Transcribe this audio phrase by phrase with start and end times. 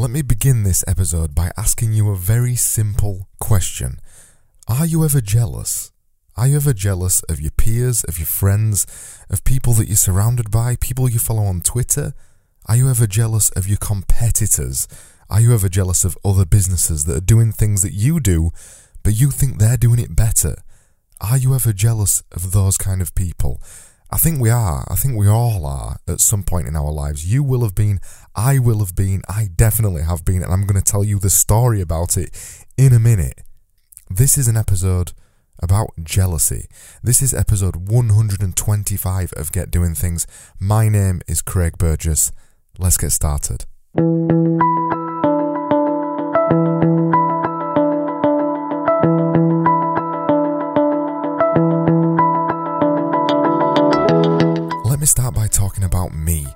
[0.00, 4.00] Let me begin this episode by asking you a very simple question.
[4.66, 5.92] Are you ever jealous?
[6.38, 8.86] Are you ever jealous of your peers, of your friends,
[9.28, 12.14] of people that you're surrounded by, people you follow on Twitter?
[12.64, 14.88] Are you ever jealous of your competitors?
[15.28, 18.52] Are you ever jealous of other businesses that are doing things that you do,
[19.02, 20.62] but you think they're doing it better?
[21.20, 23.60] Are you ever jealous of those kind of people?
[24.12, 24.84] I think we are.
[24.90, 27.32] I think we all are at some point in our lives.
[27.32, 28.00] You will have been.
[28.34, 29.22] I will have been.
[29.28, 30.42] I definitely have been.
[30.42, 33.42] And I'm going to tell you the story about it in a minute.
[34.08, 35.12] This is an episode
[35.62, 36.66] about jealousy.
[37.02, 40.26] This is episode 125 of Get Doing Things.
[40.58, 42.32] My name is Craig Burgess.
[42.78, 43.66] Let's get started.
[56.30, 56.46] Me.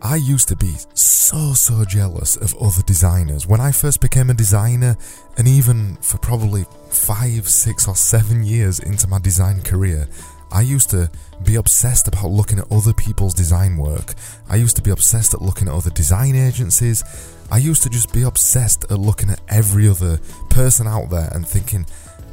[0.00, 3.46] I used to be so, so jealous of other designers.
[3.48, 4.96] When I first became a designer,
[5.36, 10.08] and even for probably five, six, or seven years into my design career,
[10.52, 11.10] I used to
[11.44, 14.14] be obsessed about looking at other people's design work.
[14.48, 17.02] I used to be obsessed at looking at other design agencies.
[17.50, 21.46] I used to just be obsessed at looking at every other person out there and
[21.46, 21.86] thinking,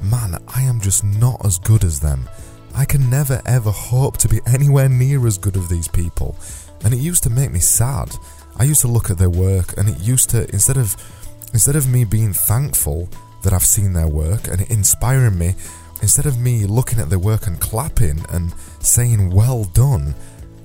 [0.04, 2.30] man, I am just not as good as them.
[2.76, 6.36] I can never ever hope to be anywhere near as good as these people.
[6.84, 8.16] And it used to make me sad.
[8.58, 10.96] I used to look at their work and it used to instead of
[11.54, 13.10] instead of me being thankful
[13.44, 15.56] that I've seen their work and it inspiring me,
[16.02, 20.16] instead of me looking at their work and clapping and saying well done,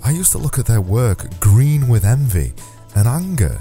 [0.03, 2.53] I used to look at their work green with envy
[2.95, 3.61] and anger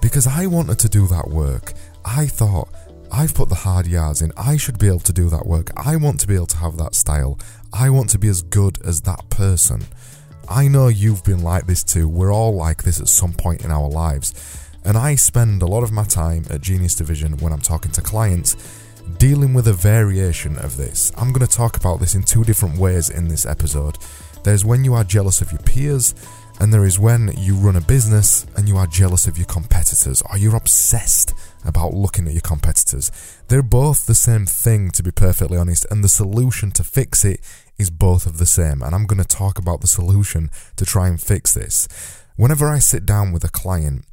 [0.00, 1.74] because I wanted to do that work.
[2.04, 2.68] I thought
[3.12, 4.32] I've put the hard yards in.
[4.36, 5.70] I should be able to do that work.
[5.76, 7.38] I want to be able to have that style.
[7.72, 9.84] I want to be as good as that person.
[10.48, 12.08] I know you've been like this too.
[12.08, 14.32] We're all like this at some point in our lives.
[14.84, 18.00] And I spend a lot of my time at Genius Division when I'm talking to
[18.00, 18.56] clients
[19.18, 21.10] dealing with a variation of this.
[21.16, 23.98] I'm going to talk about this in two different ways in this episode.
[24.44, 26.14] There's when you are jealous of your peers,
[26.60, 30.22] and there is when you run a business and you are jealous of your competitors,
[30.30, 31.34] or you're obsessed
[31.64, 33.10] about looking at your competitors.
[33.48, 37.40] They're both the same thing, to be perfectly honest, and the solution to fix it
[37.78, 38.82] is both of the same.
[38.82, 41.88] And I'm going to talk about the solution to try and fix this.
[42.36, 44.04] Whenever I sit down with a client,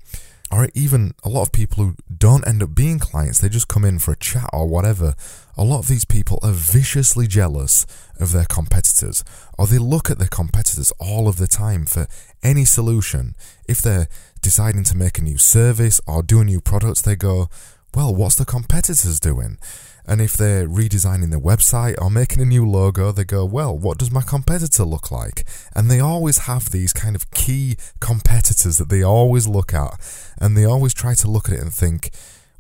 [0.54, 3.84] or even a lot of people who don't end up being clients, they just come
[3.84, 5.16] in for a chat or whatever.
[5.58, 7.88] A lot of these people are viciously jealous
[8.20, 9.24] of their competitors,
[9.58, 12.08] or they look at their competitors all of the time for
[12.44, 13.36] any solution.
[13.68, 14.08] If they're
[14.42, 17.50] deciding to make a new service or do a new product, they go,
[17.96, 19.58] Well, what's the competitors doing?
[20.06, 23.98] And if they're redesigning their website or making a new logo, they go, well, what
[23.98, 25.46] does my competitor look like?
[25.76, 29.94] And they always have these kind of key competitors that they always look at.
[30.40, 32.12] And they always try to look at it and think,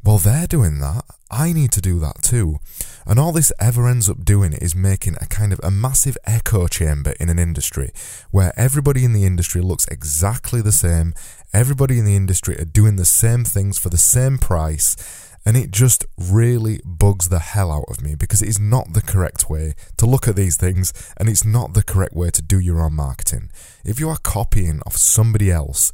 [0.04, 1.06] well, they're doing that.
[1.32, 2.60] I need to do that too.
[3.06, 6.68] And all this ever ends up doing is making a kind of a massive echo
[6.68, 7.92] chamber in an industry
[8.32, 11.14] where everybody in the industry looks exactly the same.
[11.54, 14.96] Everybody in the industry are doing the same things for the same price
[15.46, 19.02] and it just really bugs the hell out of me because it is not the
[19.02, 22.60] correct way to look at these things and it's not the correct way to do
[22.60, 23.52] your own marketing.
[23.84, 25.92] If you are copying off somebody else,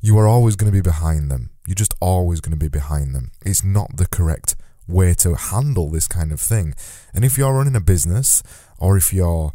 [0.00, 1.50] you are always going to be behind them.
[1.66, 3.30] You're just always going to be behind them.
[3.44, 4.56] It's not the correct
[4.86, 6.74] way to handle this kind of thing.
[7.14, 8.42] And if you're running a business
[8.78, 9.52] or if you're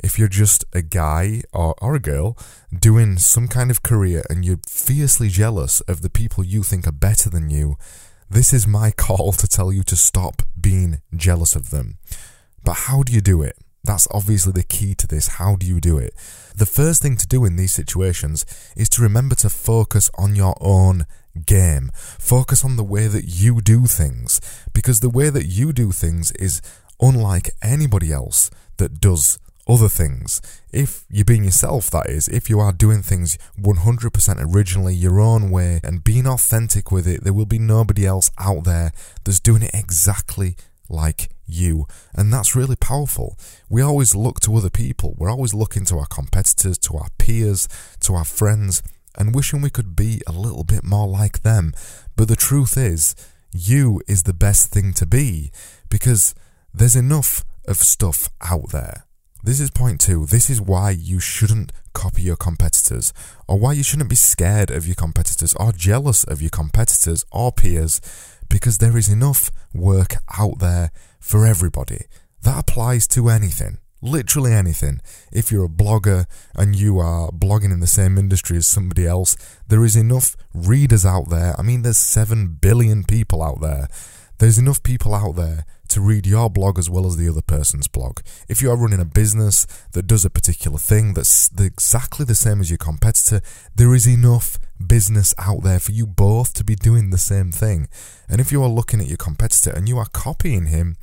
[0.00, 2.38] if you're just a guy or, or a girl
[2.72, 6.92] doing some kind of career and you're fiercely jealous of the people you think are
[6.92, 7.76] better than you,
[8.30, 11.98] this is my call to tell you to stop being jealous of them.
[12.62, 13.56] But how do you do it?
[13.84, 15.28] That's obviously the key to this.
[15.28, 16.12] How do you do it?
[16.54, 18.44] The first thing to do in these situations
[18.76, 21.06] is to remember to focus on your own
[21.46, 21.90] game.
[21.94, 24.40] Focus on the way that you do things.
[24.74, 26.60] Because the way that you do things is
[27.00, 30.40] unlike anybody else that does other things.
[30.72, 35.50] If you're being yourself, that is, if you are doing things 100% originally, your own
[35.50, 38.92] way, and being authentic with it, there will be nobody else out there
[39.24, 40.56] that's doing it exactly
[40.88, 41.86] like you.
[42.14, 43.36] And that's really powerful.
[43.68, 47.68] We always look to other people, we're always looking to our competitors, to our peers,
[48.00, 48.82] to our friends,
[49.16, 51.72] and wishing we could be a little bit more like them.
[52.16, 53.14] But the truth is,
[53.52, 55.50] you is the best thing to be
[55.88, 56.34] because
[56.72, 59.04] there's enough of stuff out there.
[59.42, 60.26] This is point two.
[60.26, 63.12] This is why you shouldn't copy your competitors,
[63.46, 67.52] or why you shouldn't be scared of your competitors, or jealous of your competitors or
[67.52, 68.00] peers,
[68.48, 70.90] because there is enough work out there
[71.20, 72.04] for everybody.
[72.42, 73.78] That applies to anything.
[74.00, 75.00] Literally anything.
[75.32, 79.36] If you're a blogger and you are blogging in the same industry as somebody else,
[79.66, 81.54] there is enough readers out there.
[81.58, 83.88] I mean, there's 7 billion people out there.
[84.38, 87.88] There's enough people out there to read your blog as well as the other person's
[87.88, 88.20] blog.
[88.48, 92.60] If you are running a business that does a particular thing that's exactly the same
[92.60, 93.40] as your competitor,
[93.74, 97.88] there is enough business out there for you both to be doing the same thing.
[98.28, 100.96] And if you are looking at your competitor and you are copying him,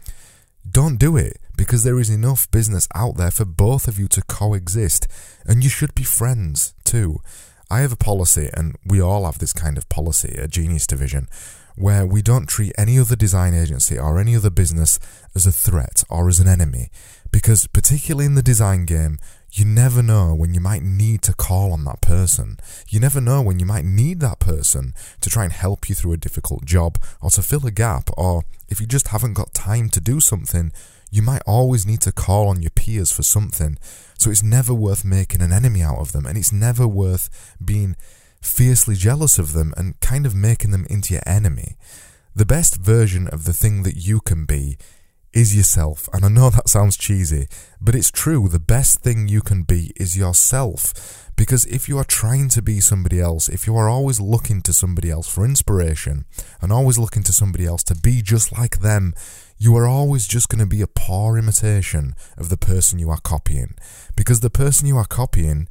[0.69, 4.21] don't do it because there is enough business out there for both of you to
[4.23, 5.07] coexist
[5.45, 7.19] and you should be friends too.
[7.69, 11.27] I have a policy, and we all have this kind of policy at Genius Division,
[11.75, 15.00] where we don't treat any other design agency or any other business
[15.33, 16.89] as a threat or as an enemy.
[17.31, 19.18] Because, particularly in the design game,
[19.51, 22.57] you never know when you might need to call on that person.
[22.89, 26.13] You never know when you might need that person to try and help you through
[26.13, 29.89] a difficult job or to fill a gap, or if you just haven't got time
[29.89, 30.71] to do something,
[31.10, 33.78] you might always need to call on your peers for something.
[34.18, 37.95] So it's never worth making an enemy out of them, and it's never worth being
[38.45, 41.75] fiercely jealous of them and kind of making them into your enemy.
[42.36, 44.77] The best version of the thing that you can be
[45.33, 46.07] is yourself.
[46.13, 47.47] And I know that sounds cheesy,
[47.81, 48.47] but it's true.
[48.47, 51.31] The best thing you can be is yourself.
[51.36, 54.74] Because if you are trying to be somebody else, if you are always looking to
[54.74, 56.24] somebody else for inspiration
[56.62, 59.13] and always looking to somebody else to be just like them,
[59.57, 63.19] you are always just going to be a poor imitation of the person you are
[63.19, 63.75] copying.
[64.15, 65.68] Because the person you are copying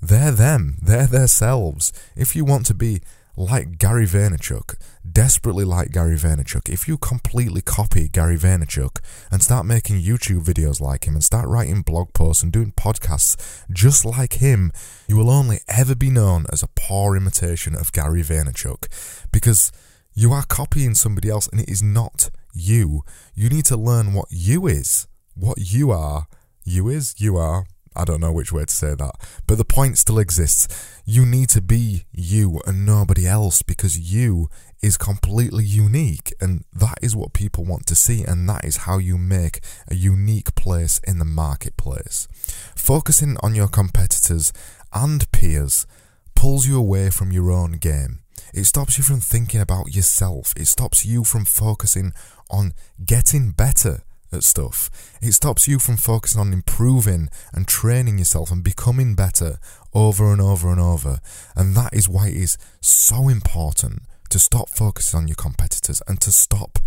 [0.00, 0.76] they're them.
[0.82, 1.92] They're their selves.
[2.14, 3.00] If you want to be
[3.36, 4.76] like Gary Vaynerchuk,
[5.10, 9.00] desperately like Gary Vaynerchuk, if you completely copy Gary Vaynerchuk
[9.30, 13.62] and start making YouTube videos like him and start writing blog posts and doing podcasts
[13.70, 14.72] just like him,
[15.06, 18.88] you will only ever be known as a poor imitation of Gary Vaynerchuk
[19.30, 19.70] because
[20.14, 23.02] you are copying somebody else and it is not you.
[23.34, 26.26] You need to learn what you is, what you are.
[26.64, 27.66] You is, you are,
[27.96, 29.14] I don't know which way to say that,
[29.46, 30.68] but the point still exists.
[31.04, 34.48] You need to be you and nobody else because you
[34.82, 38.98] is completely unique, and that is what people want to see, and that is how
[38.98, 42.28] you make a unique place in the marketplace.
[42.76, 44.52] Focusing on your competitors
[44.92, 45.86] and peers
[46.34, 48.20] pulls you away from your own game.
[48.54, 50.52] It stops you from thinking about yourself.
[50.56, 52.12] It stops you from focusing
[52.48, 52.72] on
[53.04, 54.02] getting better
[54.32, 54.90] at stuff.
[55.22, 59.58] It stops you from focusing on improving and training yourself and becoming better
[59.94, 61.20] over and over and over.
[61.54, 66.20] And that is why it is so important to stop focusing on your competitors and
[66.20, 66.78] to stop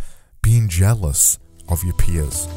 [0.42, 2.48] being jealous of your peers.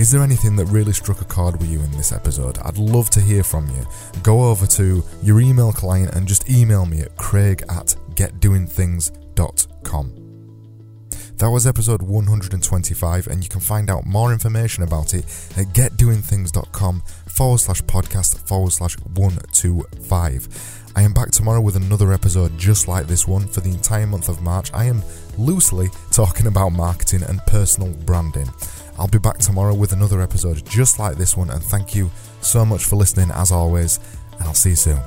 [0.00, 2.58] Is there anything that really struck a chord with you in this episode?
[2.64, 3.86] I'd love to hear from you.
[4.22, 10.19] Go over to your email client and just email me at craig at getdoingthings.com.
[11.40, 15.24] That was episode 125, and you can find out more information about it
[15.56, 20.92] at getdoingthings.com forward slash podcast forward slash 125.
[20.94, 24.28] I am back tomorrow with another episode just like this one for the entire month
[24.28, 24.70] of March.
[24.74, 25.02] I am
[25.38, 28.50] loosely talking about marketing and personal branding.
[28.98, 32.10] I'll be back tomorrow with another episode just like this one, and thank you
[32.42, 33.98] so much for listening as always,
[34.32, 35.00] and I'll see you soon.